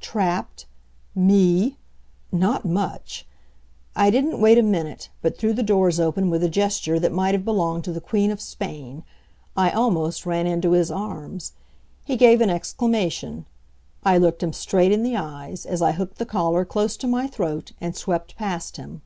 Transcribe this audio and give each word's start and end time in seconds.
Trapped? 0.00 0.66
Me? 1.12 1.76
Not 2.30 2.64
much! 2.64 3.26
I 3.96 4.10
didn't 4.10 4.40
wait 4.40 4.56
a 4.56 4.62
minute, 4.62 5.10
but 5.22 5.36
threw 5.36 5.52
the 5.52 5.60
doors 5.64 5.98
open 5.98 6.30
with 6.30 6.44
a 6.44 6.48
gesture 6.48 7.00
that 7.00 7.10
might 7.10 7.34
have 7.34 7.44
belonged 7.44 7.82
to 7.82 7.92
the 7.92 8.00
Queen 8.00 8.30
of 8.30 8.40
Spain. 8.40 9.02
I 9.56 9.70
almost 9.72 10.24
ran 10.24 10.46
into 10.46 10.70
his 10.70 10.92
arms. 10.92 11.54
He 12.04 12.14
gave 12.16 12.40
an 12.40 12.48
exclamation. 12.48 13.46
I 14.04 14.18
looked 14.18 14.40
him 14.44 14.52
straight 14.52 14.92
in 14.92 15.02
the 15.02 15.16
eyes, 15.16 15.66
as 15.66 15.82
I 15.82 15.90
hooked 15.90 16.18
the 16.18 16.24
collar 16.26 16.64
close 16.64 16.96
to 16.98 17.08
my 17.08 17.26
throat, 17.26 17.72
and 17.80 17.96
swept 17.96 18.36
past 18.36 18.76
him. 18.76 19.02